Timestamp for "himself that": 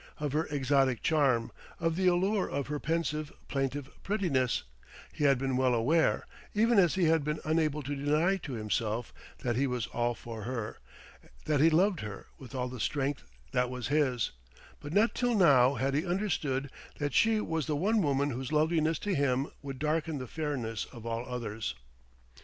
8.53-9.55